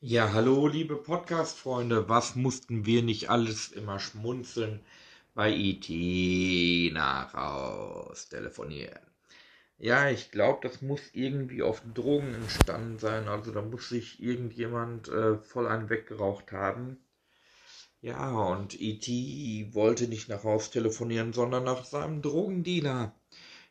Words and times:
Ja, 0.00 0.32
hallo, 0.32 0.68
liebe 0.68 0.94
Podcast-Freunde. 0.96 2.08
Was 2.08 2.36
mussten 2.36 2.86
wir 2.86 3.02
nicht 3.02 3.30
alles 3.30 3.68
immer 3.68 3.98
schmunzeln 3.98 4.80
bei 5.34 5.52
IT 5.52 5.88
nach 6.92 7.34
Haus 7.34 8.28
telefonieren? 8.28 9.00
Ja, 9.76 10.08
ich 10.08 10.30
glaube, 10.30 10.60
das 10.68 10.82
muss 10.82 11.00
irgendwie 11.14 11.62
auf 11.62 11.82
Drogen 11.94 12.32
entstanden 12.34 12.98
sein. 12.98 13.26
Also 13.26 13.50
da 13.50 13.60
muss 13.60 13.88
sich 13.88 14.22
irgendjemand 14.22 15.08
äh, 15.08 15.36
voll 15.38 15.66
einen 15.66 15.90
weggeraucht 15.90 16.52
haben. 16.52 16.98
Ja, 18.00 18.30
und 18.30 18.80
E.T. 18.80 19.70
wollte 19.74 20.06
nicht 20.06 20.28
nach 20.28 20.44
Haus 20.44 20.70
telefonieren, 20.70 21.32
sondern 21.32 21.64
nach 21.64 21.84
seinem 21.84 22.22
Drogendealer. 22.22 23.14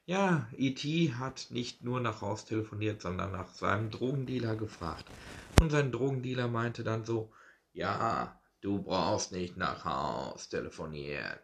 Ja, 0.07 0.47
E.T. 0.55 1.15
hat 1.15 1.47
nicht 1.49 1.83
nur 1.83 1.99
nach 1.99 2.21
Haus 2.21 2.45
telefoniert, 2.45 3.01
sondern 3.01 3.33
nach 3.33 3.53
seinem 3.53 3.89
Drogendealer 3.89 4.55
gefragt. 4.55 5.03
Und 5.59 5.69
sein 5.69 5.91
Drogendealer 5.91 6.47
meinte 6.47 6.85
dann 6.85 7.03
so, 7.03 7.33
ja, 7.73 8.39
du 8.61 8.81
brauchst 8.81 9.33
nicht 9.33 9.57
nach 9.57 9.83
Haus 9.83 10.47
telefonieren. 10.47 11.37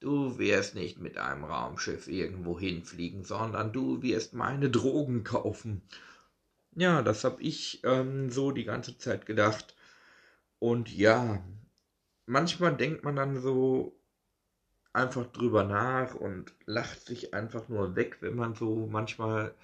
Du 0.00 0.38
wirst 0.38 0.74
nicht 0.74 0.98
mit 0.98 1.18
einem 1.18 1.44
Raumschiff 1.44 2.08
irgendwo 2.08 2.58
hinfliegen, 2.58 3.22
sondern 3.22 3.74
du 3.74 4.00
wirst 4.00 4.32
meine 4.32 4.70
Drogen 4.70 5.22
kaufen. 5.22 5.82
Ja, 6.74 7.02
das 7.02 7.22
hab 7.22 7.38
ich 7.42 7.82
ähm, 7.84 8.30
so 8.30 8.50
die 8.50 8.64
ganze 8.64 8.96
Zeit 8.96 9.26
gedacht. 9.26 9.76
Und 10.58 10.88
ja, 10.90 11.44
manchmal 12.24 12.74
denkt 12.74 13.04
man 13.04 13.16
dann 13.16 13.42
so 13.42 14.00
einfach 14.96 15.26
drüber 15.26 15.62
nach 15.64 16.14
und 16.14 16.52
lacht 16.64 17.06
sich 17.06 17.34
einfach 17.34 17.68
nur 17.68 17.94
weg, 17.96 18.18
wenn 18.20 18.34
man 18.34 18.54
so 18.54 18.88
manchmal 18.90 19.54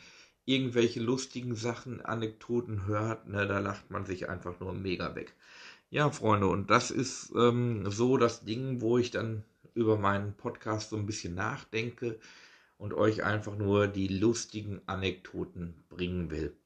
irgendwelche 0.45 1.00
lustigen 1.00 1.54
Sachen, 1.54 2.00
Anekdoten 2.00 2.86
hört, 2.86 3.28
ne, 3.28 3.46
da 3.46 3.59
lacht 3.59 3.90
man 3.90 4.04
sich 4.04 4.28
einfach 4.28 4.60
nur 4.60 4.74
mega 4.74 5.14
weg. 5.14 5.34
Ja, 5.90 6.10
Freunde, 6.10 6.48
und 6.48 6.70
das 6.70 6.90
ist 6.90 7.32
ähm, 7.37 7.90
so 7.90 8.16
das 8.16 8.45
Ding, 8.45 8.80
wo 8.80 8.98
ich 8.98 9.10
dann 9.10 9.45
über 9.74 9.96
meinen 9.96 10.34
Podcast 10.34 10.90
so 10.90 10.96
ein 10.96 11.07
bisschen 11.07 11.35
nachdenke 11.35 12.18
und 12.79 12.92
euch 12.95 13.24
einfach 13.24 13.57
nur 13.57 13.88
die 13.88 14.09
lustigen 14.09 14.80
Anekdoten 14.87 15.85
bringen 15.88 16.30
will. 16.30 16.57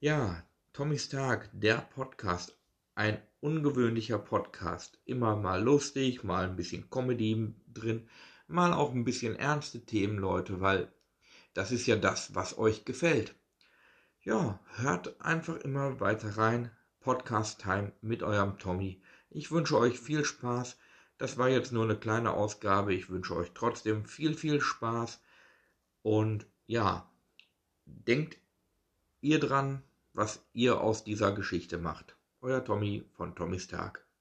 Ja, 0.00 0.44
Tommys 0.72 1.08
Tag, 1.08 1.48
der 1.52 1.78
Podcast, 1.94 2.56
ein 2.96 3.20
ungewöhnlicher 3.40 4.18
Podcast. 4.18 4.98
Immer 5.04 5.36
mal 5.36 5.62
lustig, 5.62 6.24
mal 6.24 6.44
ein 6.44 6.56
bisschen 6.56 6.88
Comedy 6.88 7.54
drin, 7.72 8.08
mal 8.48 8.72
auch 8.72 8.92
ein 8.92 9.04
bisschen 9.04 9.36
ernste 9.36 9.84
Themen, 9.84 10.18
Leute, 10.18 10.62
weil 10.62 10.90
das 11.52 11.72
ist 11.72 11.86
ja 11.86 11.96
das, 11.96 12.34
was 12.34 12.56
euch 12.56 12.86
gefällt. 12.86 13.34
Ja, 14.22 14.60
hört 14.76 15.20
einfach 15.20 15.56
immer 15.56 16.00
weiter 16.00 16.38
rein. 16.38 16.70
Podcast 17.00 17.60
Time 17.60 17.92
mit 18.00 18.22
eurem 18.22 18.58
Tommy. 18.58 19.02
Ich 19.28 19.50
wünsche 19.50 19.78
euch 19.78 20.00
viel 20.00 20.24
Spaß. 20.24 20.78
Das 21.18 21.36
war 21.36 21.50
jetzt 21.50 21.72
nur 21.72 21.84
eine 21.84 21.96
kleine 21.96 22.32
Ausgabe. 22.32 22.94
Ich 22.94 23.10
wünsche 23.10 23.36
euch 23.36 23.52
trotzdem 23.52 24.06
viel, 24.06 24.34
viel 24.34 24.60
Spaß. 24.62 25.20
Und 26.02 26.46
ja, 26.66 27.10
denkt 27.84 28.38
ihr 29.20 29.38
dran, 29.38 29.82
was 30.14 30.42
ihr 30.54 30.80
aus 30.80 31.04
dieser 31.04 31.32
Geschichte 31.32 31.76
macht. 31.76 32.16
Euer 32.46 32.62
Tommy 32.62 33.04
von 33.16 33.34
Tommys 33.34 33.66
Tag. 33.66 34.05